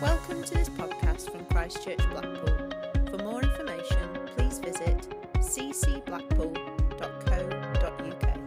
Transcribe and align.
Welcome 0.00 0.44
to 0.44 0.54
this 0.54 0.68
podcast 0.68 1.28
from 1.28 1.44
Christchurch 1.46 1.98
Blackpool. 2.10 2.56
For 3.10 3.18
more 3.24 3.42
information, 3.42 4.28
please 4.36 4.60
visit 4.60 5.08
ccblackpool.co.uk. 5.38 8.38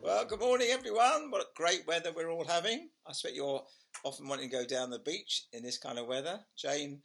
Well, 0.00 0.24
good 0.24 0.38
morning, 0.38 0.68
everyone. 0.70 1.32
What 1.32 1.52
great 1.56 1.84
weather 1.88 2.12
we're 2.14 2.30
all 2.30 2.44
having. 2.44 2.90
I 3.04 3.10
expect 3.10 3.34
you're 3.34 3.64
often 4.04 4.28
wanting 4.28 4.50
to 4.50 4.56
go 4.56 4.64
down 4.64 4.90
the 4.90 5.00
beach 5.00 5.46
in 5.52 5.64
this 5.64 5.78
kind 5.78 5.98
of 5.98 6.06
weather. 6.06 6.38
Jane 6.56 7.00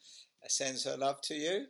sends 0.47 0.83
her 0.83 0.97
love 0.97 1.19
to 1.21 1.33
you. 1.33 1.65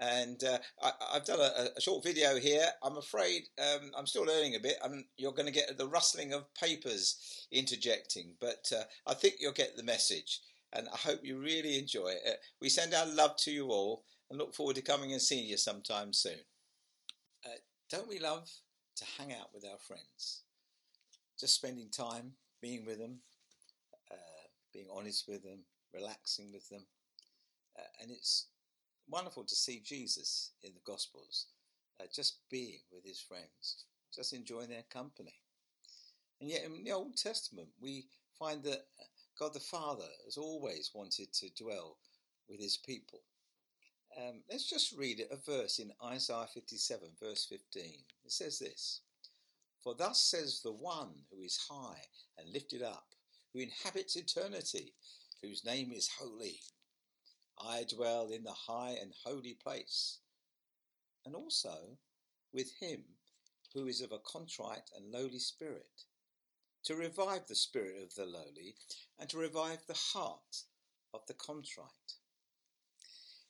And 0.00 0.42
uh, 0.44 0.58
I, 0.82 0.92
have 1.12 1.26
done 1.26 1.40
a, 1.40 1.68
a, 1.76 1.80
short 1.80 2.02
video 2.02 2.36
here. 2.36 2.66
I'm 2.82 2.96
afraid 2.96 3.42
um, 3.60 3.90
I'm 3.96 4.06
still 4.06 4.24
learning 4.24 4.54
a 4.54 4.60
bit. 4.60 4.76
You're 5.18 5.32
going 5.32 5.46
to 5.46 5.52
get 5.52 5.76
the 5.76 5.86
rustling 5.86 6.32
of 6.32 6.52
papers 6.54 7.46
interjecting, 7.52 8.32
but 8.40 8.72
uh, 8.74 8.84
I 9.06 9.12
think 9.12 9.34
you'll 9.38 9.52
get 9.52 9.76
the 9.76 9.82
message. 9.82 10.40
And 10.72 10.88
I 10.88 10.96
hope 10.96 11.20
you 11.22 11.38
really 11.38 11.78
enjoy 11.78 12.14
it. 12.24 12.38
We 12.62 12.70
send 12.70 12.94
our 12.94 13.06
love 13.06 13.36
to 13.38 13.50
you 13.50 13.66
all 13.66 14.04
and 14.30 14.38
look 14.38 14.54
forward 14.54 14.76
to 14.76 14.82
coming 14.82 15.12
and 15.12 15.20
seeing 15.20 15.46
you 15.46 15.58
sometime 15.58 16.14
soon. 16.14 16.38
Uh, 17.44 17.58
don't 17.90 18.08
we 18.08 18.20
love 18.20 18.48
to 18.96 19.04
hang 19.18 19.32
out 19.32 19.48
with 19.52 19.64
our 19.64 19.78
friends? 19.78 20.44
Just 21.38 21.56
spending 21.56 21.90
time, 21.90 22.32
being 22.62 22.86
with 22.86 22.98
them, 22.98 23.18
uh, 24.10 24.46
being 24.72 24.86
honest 24.94 25.26
with 25.28 25.42
them, 25.42 25.58
relaxing 25.92 26.52
with 26.52 26.68
them. 26.70 26.86
Uh, 27.78 27.82
and 28.00 28.10
it's 28.10 28.46
wonderful 29.10 29.44
to 29.44 29.54
see 29.54 29.80
Jesus 29.84 30.52
in 30.62 30.72
the 30.74 30.80
Gospels, 30.84 31.46
uh, 32.00 32.04
just 32.14 32.38
being 32.50 32.80
with 32.92 33.04
his 33.04 33.20
friends, 33.20 33.84
just 34.14 34.32
enjoying 34.32 34.68
their 34.68 34.84
company. 34.90 35.34
And 36.40 36.48
yet 36.48 36.64
in 36.64 36.84
the 36.84 36.92
Old 36.92 37.16
Testament, 37.16 37.68
we 37.80 38.06
find 38.38 38.62
that 38.64 38.86
God 39.38 39.52
the 39.54 39.60
Father 39.60 40.08
has 40.24 40.36
always 40.36 40.90
wanted 40.94 41.32
to 41.34 41.62
dwell 41.62 41.98
with 42.48 42.60
his 42.60 42.76
people. 42.76 43.20
Um, 44.18 44.42
let's 44.50 44.68
just 44.68 44.96
read 44.96 45.22
a 45.30 45.36
verse 45.36 45.78
in 45.78 45.92
Isaiah 46.04 46.46
57, 46.52 47.08
verse 47.22 47.46
15. 47.46 47.82
It 48.24 48.32
says 48.32 48.58
this 48.58 49.02
For 49.82 49.94
thus 49.94 50.20
says 50.20 50.60
the 50.62 50.72
one 50.72 51.10
who 51.30 51.42
is 51.42 51.58
high 51.70 52.02
and 52.38 52.52
lifted 52.52 52.82
up, 52.82 53.06
who 53.52 53.60
inhabits 53.60 54.16
eternity, 54.16 54.94
whose 55.42 55.64
name 55.64 55.92
is 55.92 56.10
holy. 56.18 56.60
I 57.62 57.84
dwell 57.84 58.30
in 58.30 58.44
the 58.44 58.52
high 58.52 58.96
and 59.00 59.12
holy 59.24 59.54
place, 59.54 60.18
and 61.26 61.34
also 61.34 61.98
with 62.52 62.72
him 62.80 63.04
who 63.74 63.86
is 63.86 64.00
of 64.00 64.12
a 64.12 64.18
contrite 64.18 64.90
and 64.96 65.12
lowly 65.12 65.38
spirit, 65.38 66.04
to 66.84 66.96
revive 66.96 67.46
the 67.46 67.54
spirit 67.54 68.02
of 68.02 68.14
the 68.14 68.24
lowly, 68.24 68.76
and 69.18 69.28
to 69.28 69.38
revive 69.38 69.86
the 69.86 69.94
heart 69.94 70.64
of 71.12 71.26
the 71.26 71.34
contrite. 71.34 71.86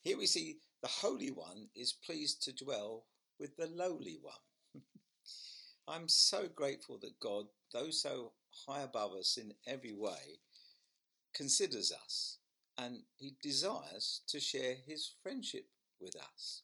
Here 0.03 0.19
we 0.19 0.27
see 0.27 0.59
the 0.83 0.89
Holy 0.89 1.31
One 1.31 1.69
is 1.75 1.93
pleased 1.93 2.43
to 2.43 2.53
dwell 2.53 3.05
with 3.39 3.57
the 3.57 3.67
lowly 3.67 4.19
one. 4.21 4.83
I'm 5.89 6.09
so 6.09 6.49
grateful 6.49 6.99
that 6.99 7.21
God, 7.21 7.47
though 7.73 7.91
so 7.91 8.33
high 8.67 8.83
above 8.83 9.13
us 9.13 9.37
in 9.37 9.55
every 9.67 9.93
way, 9.93 10.41
considers 11.33 11.93
us 11.93 12.39
and 12.79 13.03
he 13.17 13.35
desires 13.43 14.23
to 14.29 14.41
share 14.41 14.75
his 14.87 15.11
friendship 15.23 15.67
with 16.01 16.17
us. 16.17 16.63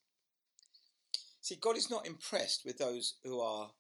See, 1.41 1.57
God 1.57 1.77
is 1.77 1.91
not 1.91 2.07
impressed 2.07 2.65
with 2.65 2.79
those 2.79 3.15
who 3.23 3.41
are 3.41 3.71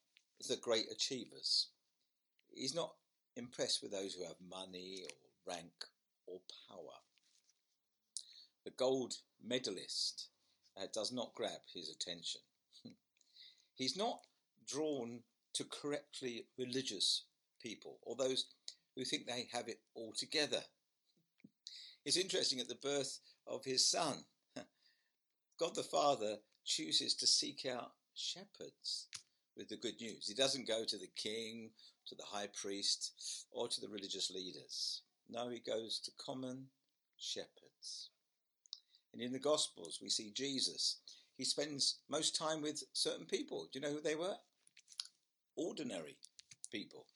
the 0.48 0.56
great 0.56 0.86
achievers. 0.92 1.68
He's 2.54 2.74
not 2.74 2.92
impressed 3.36 3.82
with 3.82 3.92
those 3.92 4.14
who 4.14 4.24
have 4.24 4.36
money 4.48 5.02
or 5.04 5.52
rank 5.52 5.72
or 6.26 6.40
power. 6.68 7.00
The 8.64 8.70
gold 8.72 9.14
medalist 9.44 10.28
uh, 10.76 10.86
does 10.92 11.12
not 11.12 11.34
grab 11.34 11.60
his 11.72 11.88
attention. 11.88 12.40
He's 13.74 13.96
not 13.96 14.20
drawn 14.66 15.20
to 15.54 15.64
correctly 15.64 16.46
religious 16.58 17.24
people 17.62 17.98
or 18.02 18.16
those 18.16 18.46
who 18.94 19.04
think 19.04 19.26
they 19.26 19.48
have 19.52 19.68
it 19.68 19.80
all 19.94 20.12
together 20.12 20.62
it's 22.06 22.16
interesting 22.16 22.60
at 22.60 22.68
the 22.68 22.76
birth 22.76 23.18
of 23.48 23.64
his 23.64 23.84
son, 23.84 24.24
God 25.60 25.74
the 25.74 25.82
Father 25.82 26.36
chooses 26.64 27.14
to 27.14 27.26
seek 27.26 27.66
out 27.66 27.92
shepherds 28.14 29.08
with 29.56 29.68
the 29.68 29.76
good 29.76 30.00
news. 30.00 30.28
He 30.28 30.34
doesn't 30.34 30.68
go 30.68 30.84
to 30.84 30.96
the 30.96 31.10
king, 31.16 31.70
to 32.06 32.14
the 32.14 32.22
high 32.22 32.48
priest, 32.54 33.46
or 33.50 33.66
to 33.66 33.80
the 33.80 33.88
religious 33.88 34.30
leaders. 34.30 35.02
No, 35.28 35.48
he 35.48 35.58
goes 35.58 35.98
to 36.04 36.12
common 36.24 36.66
shepherds. 37.18 38.10
And 39.12 39.20
in 39.20 39.32
the 39.32 39.40
Gospels, 39.40 39.98
we 40.00 40.08
see 40.08 40.30
Jesus. 40.30 40.98
He 41.36 41.44
spends 41.44 41.96
most 42.08 42.36
time 42.36 42.62
with 42.62 42.84
certain 42.92 43.26
people. 43.26 43.68
Do 43.72 43.80
you 43.80 43.84
know 43.84 43.92
who 43.92 44.00
they 44.00 44.14
were? 44.14 44.36
Ordinary 45.56 46.16
people, 46.70 47.06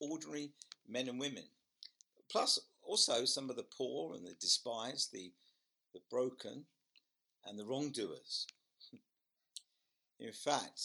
ordinary 0.00 0.52
men 0.88 1.08
and 1.08 1.20
women. 1.20 1.44
Plus, 2.30 2.58
also 2.88 3.26
some 3.26 3.50
of 3.50 3.56
the 3.56 3.66
poor 3.76 4.14
and 4.14 4.26
the 4.26 4.34
despised, 4.40 5.12
the, 5.12 5.30
the 5.92 6.00
broken, 6.10 6.64
and 7.44 7.58
the 7.58 7.66
wrongdoers. 7.66 8.46
In 10.18 10.32
fact, 10.32 10.80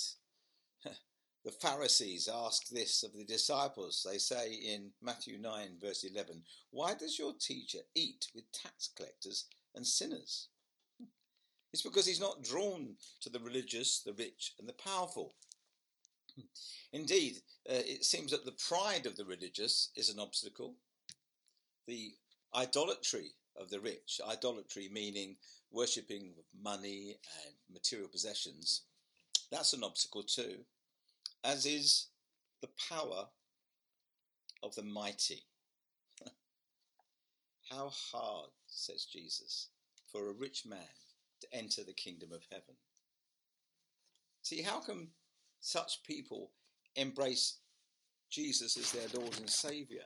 the 1.45 1.51
Pharisees 1.51 2.29
ask 2.31 2.67
this 2.67 3.03
of 3.03 3.13
the 3.13 3.23
disciples. 3.23 4.05
They 4.05 4.17
say 4.17 4.51
in 4.53 4.91
Matthew 5.01 5.37
9, 5.39 5.77
verse 5.81 6.03
11, 6.03 6.43
Why 6.71 6.93
does 6.93 7.17
your 7.17 7.33
teacher 7.39 7.79
eat 7.95 8.27
with 8.35 8.51
tax 8.51 8.89
collectors 8.95 9.45
and 9.73 9.87
sinners? 9.87 10.49
It's 11.71 11.81
because 11.81 12.05
he's 12.05 12.21
not 12.21 12.43
drawn 12.43 12.97
to 13.21 13.31
the 13.31 13.39
religious, 13.39 14.01
the 14.05 14.13
rich, 14.13 14.53
and 14.59 14.69
the 14.69 14.73
powerful. 14.73 15.33
Indeed, 16.93 17.37
uh, 17.67 17.81
it 17.83 18.05
seems 18.05 18.29
that 18.29 18.45
the 18.45 18.55
pride 18.69 19.07
of 19.07 19.15
the 19.15 19.25
religious 19.25 19.89
is 19.95 20.11
an 20.11 20.19
obstacle, 20.19 20.75
the 21.87 22.13
idolatry 22.55 23.31
of 23.59 23.69
the 23.69 23.79
rich, 23.79 24.19
idolatry 24.27 24.89
meaning 24.91 25.35
worshipping 25.71 26.33
money 26.61 27.17
and 27.45 27.55
material 27.71 28.07
possessions, 28.07 28.83
that's 29.51 29.73
an 29.73 29.83
obstacle 29.83 30.23
too, 30.23 30.65
as 31.43 31.65
is 31.65 32.07
the 32.61 32.69
power 32.89 33.25
of 34.63 34.73
the 34.75 34.83
mighty. 34.83 35.43
How 37.69 37.91
hard, 38.11 38.49
says 38.67 39.05
Jesus, 39.05 39.69
for 40.11 40.29
a 40.29 40.33
rich 40.33 40.65
man 40.65 40.79
to 41.41 41.57
enter 41.57 41.83
the 41.83 41.93
kingdom 41.93 42.31
of 42.31 42.43
heaven. 42.51 42.75
See, 44.43 44.61
how 44.61 44.79
can 44.81 45.07
such 45.61 46.03
people 46.03 46.51
embrace 46.95 47.59
Jesus 48.29 48.77
as 48.77 48.91
their 48.91 49.07
Lord 49.19 49.37
and 49.39 49.49
Saviour? 49.49 50.03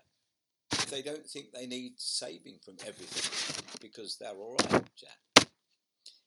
They 0.89 1.01
don't 1.01 1.25
think 1.25 1.51
they 1.51 1.67
need 1.67 1.93
saving 1.97 2.59
from 2.63 2.75
everything 2.85 3.65
because 3.81 4.17
they're 4.17 4.29
all 4.31 4.57
right, 4.71 4.83
Jack? 4.95 5.47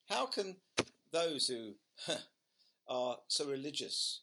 How 0.08 0.26
can 0.26 0.56
those 1.12 1.46
who 1.46 1.74
are 2.88 3.16
so 3.28 3.46
religious 3.46 4.22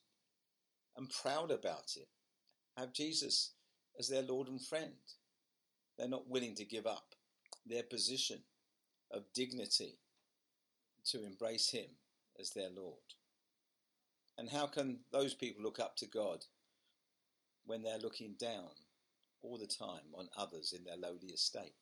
and 0.96 1.10
proud 1.10 1.52
about 1.52 1.96
it 1.96 2.08
have 2.78 2.94
Jesus 2.94 3.54
as 3.98 4.10
their 4.10 4.22
Lord 4.22 4.48
and 4.48 4.62
friend? 4.62 4.94
They're 5.98 6.08
not 6.08 6.30
willing 6.30 6.56
to 6.56 6.66
give 6.66 6.86
up 6.86 7.16
their 7.66 7.84
position 7.84 8.40
of 9.12 9.24
dignity 9.34 9.98
to 11.06 11.26
embrace 11.26 11.70
Him 11.70 11.88
as 12.40 12.52
their 12.52 12.70
Lord. 12.70 12.96
And 14.38 14.50
how 14.50 14.68
can 14.68 15.00
those 15.12 15.34
people 15.34 15.64
look 15.64 15.80
up 15.80 15.96
to 15.98 16.06
God 16.06 16.46
when 17.66 17.82
they're 17.82 17.98
looking 17.98 18.36
down 18.40 18.70
all 19.42 19.58
the 19.58 19.68
time 19.68 20.14
on 20.14 20.28
others 20.38 20.74
in 20.76 20.84
their 20.84 20.98
lowly 20.98 21.34
estate. 21.34 21.74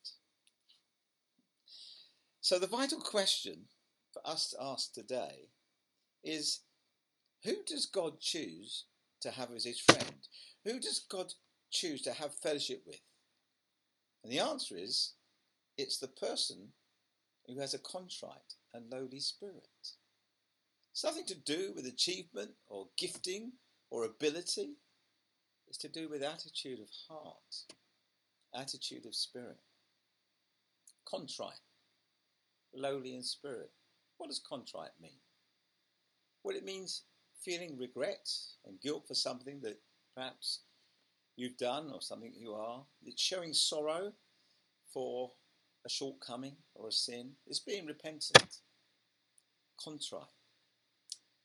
So, 2.42 2.60
the 2.60 2.68
vital 2.68 3.00
question 3.00 3.66
for 4.14 4.22
us 4.26 4.52
to 4.52 4.58
ask 4.62 4.94
today 4.94 5.50
is 6.24 6.62
who 7.44 7.56
does 7.68 7.86
God 7.86 8.20
choose 8.20 8.86
to 9.22 9.32
have 9.32 9.52
as 9.52 9.66
his 9.66 9.80
friend? 9.80 10.28
Who 10.64 10.80
does 10.80 11.06
God 11.10 11.34
choose 11.72 12.02
to 12.04 12.14
have 12.14 12.34
fellowship 12.34 12.84
with? 12.86 13.02
And 14.24 14.32
the 14.32 14.40
answer 14.40 14.76
is 14.78 15.14
it's 15.78 16.00
the 16.00 16.08
person 16.08 16.70
who 17.48 17.60
has 17.60 17.74
a 17.74 17.80
contrite 17.80 18.56
and 18.74 18.92
lowly 18.92 19.20
spirit. 19.20 19.68
It's 20.92 21.04
nothing 21.04 21.26
to 21.28 21.36
do 21.36 21.74
with 21.76 21.86
achievement 21.86 22.52
or 22.68 22.88
gifting 22.98 23.52
or 23.92 24.06
ability. 24.06 24.78
It's 25.76 25.82
to 25.82 25.90
do 25.90 26.08
with 26.08 26.24
attitude 26.24 26.80
of 26.80 26.88
heart, 27.10 27.66
attitude 28.58 29.06
of 29.06 29.14
spirit. 29.14 29.58
Contrite, 31.04 31.60
lowly 32.74 33.14
in 33.14 33.22
spirit. 33.22 33.72
What 34.16 34.28
does 34.28 34.40
contrite 34.40 34.92
mean? 35.02 35.20
Well, 36.46 36.56
it 36.56 36.64
means 36.64 37.02
feeling 37.44 37.78
regret 37.78 38.30
and 38.66 38.80
guilt 38.80 39.06
for 39.06 39.16
something 39.16 39.60
that 39.64 39.82
perhaps 40.16 40.62
you've 41.36 41.58
done 41.58 41.92
or 41.94 42.02
something 42.02 42.32
you 42.34 42.54
are. 42.54 42.86
It's 43.04 43.22
showing 43.22 43.54
sorrow 43.54 44.14
for 44.94 45.34
a 45.86 45.90
shortcoming 45.90 46.56
or 46.74 46.88
a 46.88 46.94
sin. 46.94 47.32
It's 47.48 47.60
being 47.60 47.86
repentant, 47.86 48.60
contrite. 49.78 50.24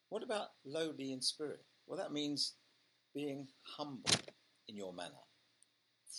What 0.09 0.23
about 0.23 0.51
lowly 0.65 1.11
in 1.11 1.21
spirit? 1.21 1.65
Well, 1.89 1.99
that 1.99 2.13
means 2.13 2.55
being 3.15 3.49
humble 3.77 4.11
in 4.69 4.77
your 4.77 4.93
manner, 4.93 5.25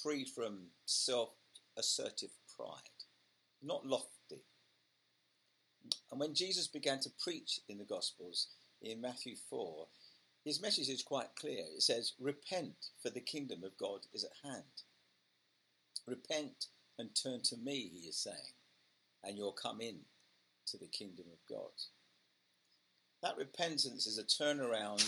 free 0.04 0.26
from 0.26 0.68
self 0.86 1.30
assertive 1.78 2.32
pride, 2.56 3.06
not 3.62 3.86
lofty. 3.86 4.44
And 6.12 6.20
when 6.20 6.36
Jesus 6.36 6.68
began 6.68 7.00
to 7.02 7.12
preach 7.24 7.60
in 7.70 7.78
the 7.78 7.86
Gospels 7.86 8.48
in 8.82 9.02
Matthew 9.02 9.36
4, 9.50 9.88
his 10.44 10.62
message 10.62 10.90
is 10.90 11.04
quite 11.04 11.36
clear. 11.40 11.64
It 11.76 11.84
says, 11.84 12.14
Repent, 12.20 12.76
for 13.02 13.10
the 13.10 13.22
kingdom 13.22 13.64
of 13.64 13.78
God 13.78 14.02
is 14.14 14.24
at 14.24 14.32
hand. 14.44 14.64
Repent 16.08 16.68
and 16.98 17.10
turn 17.16 17.42
to 17.44 17.58
me, 17.58 17.90
he 17.94 18.08
is 18.08 18.18
saying, 18.18 18.56
and 19.24 19.38
you'll 19.38 19.52
come 19.54 19.82
in 19.82 20.00
to 20.68 20.78
the 20.78 20.88
kingdom 20.88 21.26
of 21.32 21.40
God. 21.50 21.72
That 23.22 23.38
repentance 23.38 24.08
is 24.08 24.18
a 24.18 24.24
turnaround 24.24 25.04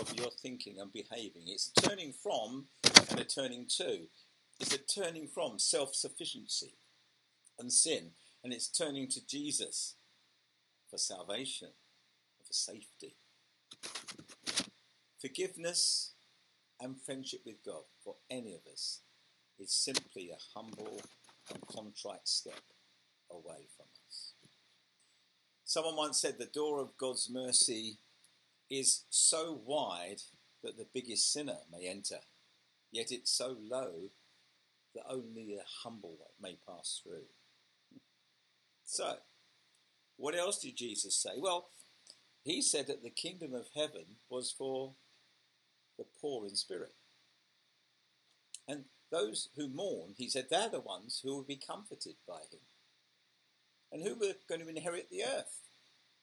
of 0.00 0.18
your 0.18 0.30
thinking 0.30 0.80
and 0.80 0.92
behaving. 0.92 1.44
It's 1.46 1.70
a 1.76 1.88
turning 1.88 2.12
from 2.12 2.66
and 3.10 3.20
a 3.20 3.24
turning 3.24 3.66
to. 3.76 4.06
It's 4.58 4.74
a 4.74 4.78
turning 4.78 5.28
from 5.28 5.58
self 5.58 5.94
sufficiency 5.94 6.74
and 7.58 7.72
sin, 7.72 8.10
and 8.42 8.52
it's 8.52 8.68
turning 8.68 9.08
to 9.08 9.24
Jesus 9.26 9.94
for 10.90 10.98
salvation, 10.98 11.68
for 12.44 12.52
safety. 12.52 13.16
Forgiveness 15.20 16.14
and 16.80 17.00
friendship 17.00 17.40
with 17.46 17.64
God 17.64 17.84
for 18.02 18.16
any 18.30 18.54
of 18.54 18.60
us 18.70 19.00
is 19.58 19.72
simply 19.72 20.30
a 20.30 20.58
humble 20.58 21.00
and 21.52 21.66
contrite 21.68 22.26
step 22.26 22.60
away 23.30 23.68
from. 23.76 23.86
Someone 25.66 25.96
once 25.96 26.20
said 26.20 26.38
the 26.38 26.46
door 26.46 26.80
of 26.80 26.96
God's 26.96 27.28
mercy 27.28 27.98
is 28.70 29.02
so 29.10 29.60
wide 29.66 30.22
that 30.62 30.78
the 30.78 30.86
biggest 30.94 31.32
sinner 31.32 31.58
may 31.72 31.88
enter, 31.88 32.20
yet 32.92 33.10
it's 33.10 33.32
so 33.32 33.56
low 33.68 34.10
that 34.94 35.02
only 35.10 35.56
a 35.56 35.64
humble 35.82 36.18
may 36.40 36.56
pass 36.66 37.02
through. 37.02 37.26
So, 38.84 39.16
what 40.16 40.36
else 40.36 40.60
did 40.60 40.76
Jesus 40.76 41.16
say? 41.16 41.32
Well, 41.36 41.70
he 42.44 42.62
said 42.62 42.86
that 42.86 43.02
the 43.02 43.10
kingdom 43.10 43.52
of 43.52 43.66
heaven 43.74 44.04
was 44.30 44.54
for 44.56 44.92
the 45.98 46.06
poor 46.20 46.46
in 46.46 46.54
spirit. 46.54 46.94
And 48.68 48.84
those 49.10 49.48
who 49.56 49.68
mourn, 49.68 50.14
he 50.16 50.28
said, 50.28 50.46
they're 50.48 50.68
the 50.68 50.78
ones 50.78 51.20
who 51.24 51.34
will 51.34 51.42
be 51.42 51.56
comforted 51.56 52.14
by 52.26 52.42
him. 52.52 52.60
And 53.92 54.02
who 54.02 54.14
were 54.14 54.34
going 54.48 54.60
to 54.60 54.68
inherit 54.68 55.08
the 55.10 55.22
earth? 55.24 55.60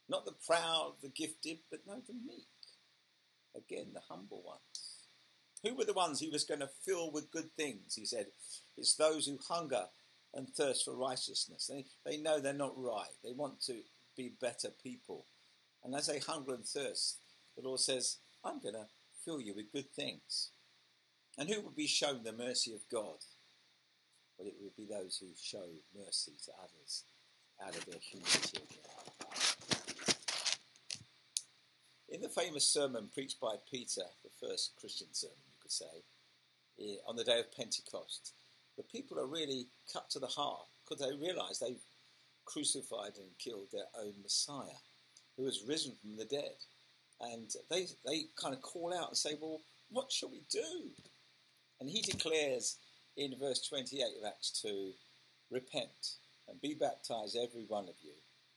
Not 0.09 0.25
the 0.25 0.35
proud, 0.45 0.95
the 1.01 1.09
gifted, 1.09 1.59
but 1.71 1.81
no, 1.87 1.95
the 2.05 2.13
meek. 2.13 2.47
Again, 3.55 3.87
the 3.93 4.01
humble 4.09 4.41
ones. 4.45 4.59
Who 5.63 5.75
were 5.75 5.85
the 5.85 5.93
ones 5.93 6.19
he 6.19 6.29
was 6.29 6.43
going 6.43 6.59
to 6.59 6.69
fill 6.85 7.11
with 7.11 7.31
good 7.31 7.55
things? 7.55 7.95
He 7.95 8.05
said, 8.05 8.27
it's 8.77 8.95
those 8.95 9.25
who 9.27 9.37
hunger 9.47 9.85
and 10.33 10.49
thirst 10.49 10.83
for 10.83 10.95
righteousness. 10.95 11.69
They, 11.71 11.85
they 12.05 12.17
know 12.17 12.39
they're 12.39 12.53
not 12.53 12.73
right. 12.75 13.13
They 13.23 13.31
want 13.31 13.61
to 13.61 13.77
be 14.17 14.33
better 14.41 14.69
people. 14.83 15.25
And 15.83 15.95
as 15.95 16.07
they 16.07 16.19
hunger 16.19 16.53
and 16.53 16.65
thirst, 16.65 17.17
the 17.55 17.63
Lord 17.63 17.79
says, 17.79 18.17
I'm 18.43 18.59
going 18.59 18.75
to 18.75 18.87
fill 19.23 19.39
you 19.39 19.53
with 19.55 19.71
good 19.71 19.89
things. 19.91 20.49
And 21.37 21.49
who 21.49 21.61
would 21.61 21.75
be 21.75 21.87
shown 21.87 22.23
the 22.23 22.33
mercy 22.33 22.73
of 22.73 22.81
God? 22.91 23.19
Well, 24.37 24.47
it 24.47 24.55
would 24.61 24.75
be 24.75 24.85
those 24.85 25.17
who 25.17 25.27
show 25.41 25.65
mercy 25.95 26.33
to 26.45 26.51
others 26.59 27.03
out 27.65 27.75
of 27.75 27.85
their 27.85 27.99
humanity. 27.99 28.57
again. 28.57 28.93
In 32.09 32.21
the 32.21 32.29
famous 32.29 32.67
sermon 32.67 33.09
preached 33.13 33.39
by 33.39 33.55
Peter, 33.69 34.03
the 34.23 34.47
first 34.47 34.73
Christian 34.79 35.07
sermon, 35.11 35.37
you 35.47 35.55
could 35.61 35.71
say, 35.71 36.03
eh, 36.79 36.97
on 37.07 37.15
the 37.15 37.23
day 37.23 37.39
of 37.39 37.55
Pentecost, 37.55 38.33
the 38.77 38.83
people 38.83 39.19
are 39.19 39.27
really 39.27 39.67
cut 39.91 40.09
to 40.11 40.19
the 40.19 40.27
heart 40.27 40.67
because 40.83 41.03
they 41.03 41.15
realize 41.15 41.59
they've 41.59 41.83
crucified 42.45 43.13
and 43.17 43.37
killed 43.39 43.67
their 43.71 43.87
own 43.99 44.13
Messiah, 44.21 44.79
who 45.37 45.45
has 45.45 45.63
risen 45.67 45.93
from 46.01 46.17
the 46.17 46.25
dead. 46.25 46.55
And 47.21 47.49
they, 47.69 47.87
they 48.05 48.25
kind 48.39 48.53
of 48.53 48.61
call 48.61 48.93
out 48.93 49.09
and 49.09 49.17
say, 49.17 49.31
Well, 49.39 49.61
what 49.89 50.11
shall 50.11 50.29
we 50.29 50.43
do? 50.51 50.89
And 51.79 51.89
he 51.89 52.01
declares 52.01 52.77
in 53.17 53.33
verse 53.39 53.67
28 53.67 54.01
of 54.21 54.27
Acts 54.27 54.61
2 54.61 54.91
Repent 55.51 56.17
and 56.47 56.61
be 56.61 56.73
baptized, 56.73 57.37
every 57.37 57.65
one 57.67 57.85
of 57.85 57.95
you, 58.01 58.13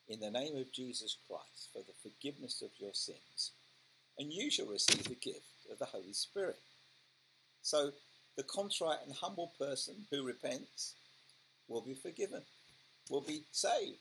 in 0.08 0.20
the 0.20 0.30
name 0.30 0.56
of 0.56 0.72
Jesus 0.72 1.16
Christ 1.28 1.68
for 1.72 1.82
the 1.82 1.94
forgiveness 2.02 2.62
of 2.62 2.70
your 2.78 2.94
sins, 2.94 3.52
and 4.18 4.32
you 4.32 4.50
shall 4.50 4.66
receive 4.66 5.04
the 5.04 5.14
gift 5.14 5.66
of 5.70 5.78
the 5.78 5.84
Holy 5.84 6.12
Spirit. 6.12 6.58
So 7.62 7.90
the 8.36 8.42
contrite 8.44 8.98
and 9.04 9.14
humble 9.14 9.52
person 9.58 10.06
who 10.10 10.26
repents 10.26 10.94
will 11.68 11.80
be 11.80 11.94
forgiven, 11.94 12.42
will 13.10 13.22
be 13.22 13.42
saved. 13.52 13.98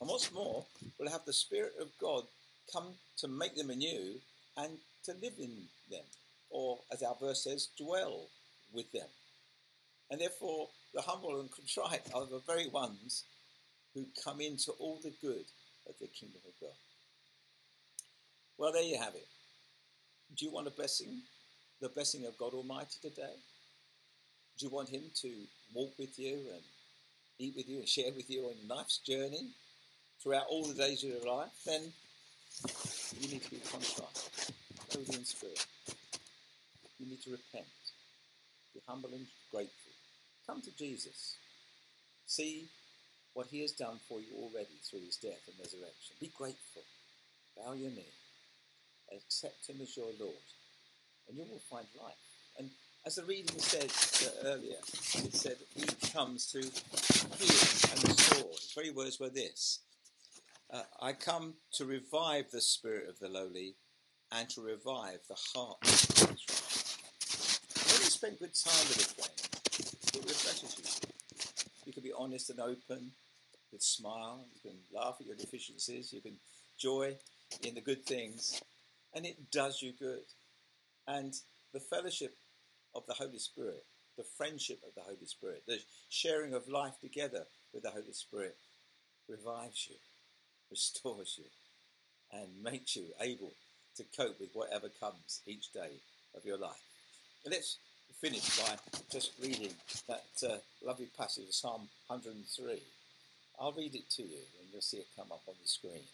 And 0.00 0.08
what's 0.08 0.32
more, 0.32 0.64
will 0.98 1.10
have 1.10 1.24
the 1.24 1.32
Spirit 1.32 1.72
of 1.80 1.88
God 2.00 2.24
come 2.72 2.94
to 3.18 3.28
make 3.28 3.56
them 3.56 3.70
anew 3.70 4.20
and 4.56 4.78
to 5.04 5.12
live 5.14 5.34
in 5.38 5.50
them, 5.90 6.04
or 6.50 6.78
as 6.92 7.02
our 7.02 7.16
verse 7.20 7.44
says, 7.44 7.68
dwell 7.78 8.28
with 8.72 8.90
them. 8.92 9.08
And 10.10 10.20
therefore, 10.20 10.68
the 10.94 11.02
humble 11.02 11.40
and 11.40 11.50
contrite 11.50 12.02
are 12.14 12.26
the 12.26 12.42
very 12.46 12.68
ones 12.68 13.24
who 13.94 14.06
come 14.24 14.40
into 14.40 14.72
all 14.72 15.00
the 15.02 15.12
good 15.20 15.44
of 15.88 15.94
the 16.00 16.06
kingdom 16.08 16.40
of 16.46 16.52
God. 16.60 16.76
Well, 18.58 18.72
there 18.72 18.82
you 18.82 18.98
have 18.98 19.14
it. 19.14 19.26
Do 20.36 20.44
you 20.44 20.52
want 20.52 20.66
a 20.66 20.70
blessing, 20.70 21.22
the 21.80 21.88
blessing 21.88 22.26
of 22.26 22.38
God 22.38 22.54
Almighty 22.54 22.98
today? 23.02 23.34
Do 24.58 24.66
you 24.66 24.70
want 24.70 24.88
Him 24.88 25.02
to 25.22 25.30
walk 25.74 25.92
with 25.98 26.18
you 26.18 26.34
and 26.52 26.62
eat 27.38 27.54
with 27.56 27.68
you 27.68 27.78
and 27.78 27.88
share 27.88 28.12
with 28.14 28.30
you 28.30 28.44
on 28.44 28.68
life's 28.68 28.98
journey 28.98 29.48
throughout 30.22 30.46
all 30.48 30.64
the 30.64 30.74
days 30.74 31.02
of 31.04 31.10
your 31.10 31.36
life? 31.36 31.50
Then 31.66 31.82
you 33.20 33.28
need 33.28 33.42
to 33.42 33.50
be 33.50 33.60
contrite, 33.70 34.50
lowly 34.94 35.06
in 35.18 35.24
spirit. 35.24 35.66
You 36.98 37.06
need 37.06 37.22
to 37.22 37.30
repent, 37.30 37.66
be 38.74 38.80
humble 38.86 39.10
and 39.12 39.26
grateful. 39.50 39.81
Come 40.46 40.60
to 40.62 40.76
Jesus. 40.76 41.36
See 42.26 42.68
what 43.34 43.46
he 43.46 43.60
has 43.60 43.72
done 43.72 43.98
for 44.08 44.20
you 44.20 44.34
already 44.36 44.78
through 44.88 45.00
his 45.00 45.16
death 45.16 45.40
and 45.46 45.58
resurrection. 45.58 46.16
Be 46.20 46.30
grateful. 46.36 46.82
Bow 47.56 47.72
your 47.72 47.90
knee. 47.90 48.12
Accept 49.14 49.68
him 49.68 49.76
as 49.80 49.96
your 49.96 50.10
Lord. 50.18 50.34
And 51.28 51.36
you 51.36 51.44
will 51.50 51.62
find 51.70 51.86
life. 52.02 52.14
And 52.58 52.70
as 53.06 53.16
the 53.16 53.24
reading 53.24 53.58
said 53.58 53.90
uh, 54.28 54.48
earlier, 54.48 54.76
it 55.24 55.34
said 55.34 55.56
he 55.74 55.84
comes 56.12 56.46
to 56.52 56.58
heal 56.58 57.90
and 57.90 58.08
restore. 58.08 58.50
His 58.50 58.72
very 58.74 58.90
words 58.90 59.20
were 59.20 59.30
this 59.30 59.80
uh, 60.72 60.82
I 61.00 61.12
come 61.12 61.54
to 61.74 61.84
revive 61.84 62.50
the 62.50 62.60
spirit 62.60 63.08
of 63.08 63.18
the 63.18 63.28
lowly 63.28 63.74
and 64.30 64.48
to 64.50 64.62
revive 64.62 65.20
the 65.28 65.36
heart 65.54 65.76
of 65.82 65.90
the 65.90 66.32
spend 68.08 68.38
good 68.38 68.54
time 68.54 68.86
with 68.88 69.02
a 69.02 69.08
friend, 69.18 69.36
it 70.14 70.24
refreshes 70.28 70.78
you. 70.78 70.84
You 71.86 71.92
can 71.92 72.02
be 72.02 72.10
honest 72.22 72.50
and 72.50 72.60
open, 72.60 73.12
with 73.72 73.82
smile, 73.82 74.44
you 74.54 74.70
can 74.70 74.78
laugh 74.94 75.16
at 75.20 75.26
your 75.26 75.36
deficiencies, 75.36 76.12
you 76.12 76.20
can 76.20 76.36
joy 76.78 77.14
in 77.62 77.74
the 77.74 77.80
good 77.80 78.04
things, 78.04 78.60
and 79.14 79.24
it 79.24 79.50
does 79.50 79.82
you 79.82 79.92
good. 79.98 80.24
And 81.06 81.34
the 81.72 81.80
fellowship 81.80 82.34
of 82.94 83.06
the 83.06 83.14
Holy 83.14 83.38
Spirit, 83.38 83.84
the 84.16 84.24
friendship 84.36 84.80
of 84.86 84.94
the 84.94 85.00
Holy 85.00 85.26
Spirit, 85.26 85.62
the 85.66 85.78
sharing 86.10 86.54
of 86.54 86.68
life 86.68 87.00
together 87.00 87.44
with 87.72 87.82
the 87.82 87.90
Holy 87.90 88.12
Spirit 88.12 88.56
revives 89.28 89.88
you 89.88 89.96
restores 90.72 91.38
you, 91.38 91.44
and 92.32 92.48
makes 92.64 92.96
you 92.96 93.04
able 93.20 93.52
to 93.94 94.04
cope 94.16 94.40
with 94.40 94.48
whatever 94.54 94.88
comes 94.98 95.42
each 95.46 95.70
day 95.72 96.00
of 96.34 96.44
your 96.46 96.56
life. 96.56 96.80
let's 97.44 97.76
finish 98.20 98.58
by 98.60 98.76
just 99.10 99.32
reading 99.40 99.72
that 100.08 100.24
uh, 100.48 100.56
lovely 100.84 101.08
passage 101.18 101.48
of 101.48 101.54
Psalm 101.54 101.88
103. 102.06 102.80
I'll 103.60 103.72
read 103.72 103.94
it 103.94 104.10
to 104.16 104.22
you 104.22 104.42
and 104.60 104.68
you'll 104.72 104.80
see 104.80 104.98
it 104.98 105.06
come 105.16 105.32
up 105.32 105.42
on 105.46 105.54
the 105.60 105.68
screen. 105.68 106.04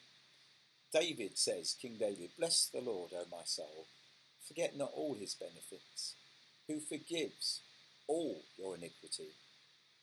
David 0.93 1.37
says, 1.37 1.77
King 1.81 1.97
David, 1.99 2.31
Bless 2.39 2.67
the 2.73 2.81
Lord, 2.81 3.11
O 3.15 3.25
my 3.31 3.45
soul. 3.45 3.87
Forget 4.47 4.77
not 4.77 4.93
all 4.95 5.15
his 5.15 5.35
benefits, 5.35 6.15
who 6.67 6.81
forgives 6.81 7.61
all 8.07 8.43
your 8.57 8.77
iniquity, 8.77 9.29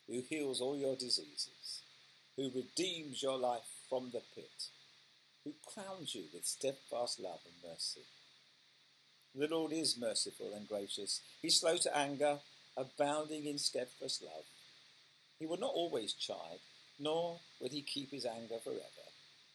who 0.06 0.22
heals 0.28 0.60
all 0.60 0.76
your 0.76 0.94
diseases, 0.94 1.82
who 2.36 2.50
redeems 2.54 3.22
your 3.22 3.36
life 3.38 3.66
from 3.88 4.10
the 4.12 4.22
pit, 4.34 4.68
who 5.44 5.52
crowns 5.66 6.14
you 6.14 6.24
with 6.32 6.44
steadfast 6.44 7.18
love 7.18 7.40
and 7.44 7.70
mercy, 7.72 8.02
The 9.38 9.48
Lord 9.48 9.72
is 9.72 9.98
merciful 9.98 10.54
and 10.54 10.66
gracious. 10.66 11.20
He's 11.42 11.60
slow 11.60 11.76
to 11.76 11.94
anger, 11.94 12.38
abounding 12.74 13.44
in 13.44 13.58
steadfast 13.58 14.22
love. 14.22 14.44
He 15.38 15.44
will 15.44 15.58
not 15.58 15.74
always 15.74 16.14
chide, 16.14 16.60
nor 16.98 17.40
will 17.60 17.68
he 17.68 17.82
keep 17.82 18.10
his 18.10 18.24
anger 18.24 18.56
forever. 18.64 19.06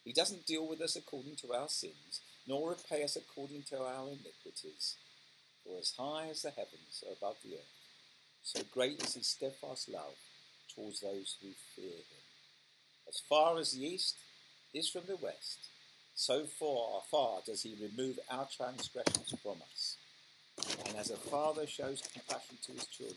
He 0.04 0.12
doesn't 0.12 0.46
deal 0.46 0.68
with 0.68 0.80
us 0.80 0.94
according 0.94 1.34
to 1.36 1.52
our 1.52 1.68
sins, 1.68 2.20
nor 2.46 2.70
repay 2.70 3.02
us 3.02 3.16
according 3.16 3.64
to 3.70 3.78
our 3.78 4.06
iniquities. 4.06 4.94
For 5.64 5.76
as 5.80 5.94
high 5.98 6.28
as 6.30 6.42
the 6.42 6.50
heavens 6.50 7.02
are 7.04 7.14
above 7.14 7.38
the 7.42 7.54
earth, 7.54 7.74
so 8.44 8.62
great 8.72 9.02
is 9.02 9.14
his 9.14 9.26
steadfast 9.26 9.88
love 9.88 10.14
towards 10.72 11.00
those 11.00 11.36
who 11.42 11.48
fear 11.74 11.90
him. 11.90 12.22
As 13.08 13.20
far 13.28 13.58
as 13.58 13.72
the 13.72 13.84
east 13.84 14.14
is 14.72 14.88
from 14.88 15.02
the 15.08 15.16
west, 15.16 15.71
so 16.14 16.44
far, 16.44 17.02
far 17.10 17.40
does 17.46 17.62
he 17.62 17.74
remove 17.80 18.18
our 18.30 18.46
transgressions 18.54 19.34
from 19.42 19.56
us. 19.72 19.96
And 20.86 20.96
as 20.96 21.10
a 21.10 21.16
father 21.16 21.66
shows 21.66 22.02
compassion 22.12 22.56
to 22.66 22.72
his 22.72 22.86
children, 22.86 23.16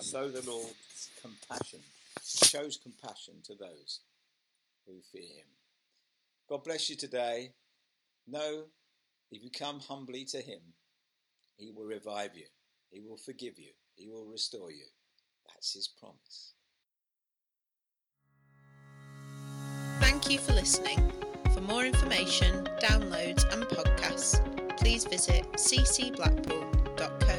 so 0.00 0.28
the 0.28 0.48
Lord 0.50 0.72
compassion 1.20 1.80
shows 2.24 2.78
compassion 2.82 3.34
to 3.44 3.54
those 3.54 4.00
who 4.86 4.94
fear 5.12 5.22
him. 5.22 5.46
God 6.48 6.64
bless 6.64 6.88
you 6.90 6.96
today. 6.96 7.52
Know 8.26 8.64
if 9.30 9.42
you 9.42 9.50
come 9.50 9.80
humbly 9.80 10.24
to 10.26 10.38
him, 10.38 10.60
he 11.56 11.70
will 11.70 11.84
revive 11.84 12.30
you, 12.34 12.46
he 12.90 13.00
will 13.00 13.18
forgive 13.18 13.58
you, 13.58 13.70
he 13.94 14.08
will 14.08 14.26
restore 14.26 14.70
you. 14.70 14.86
That's 15.48 15.74
his 15.74 15.88
promise. 15.88 16.54
Thank 20.00 20.30
you 20.30 20.38
for 20.38 20.52
listening. 20.52 21.23
For 21.54 21.60
more 21.60 21.84
information, 21.86 22.64
downloads, 22.82 23.44
and 23.52 23.62
podcasts, 23.62 24.40
please 24.76 25.04
visit 25.04 25.46
ccblackpool.co.uk. 25.52 27.33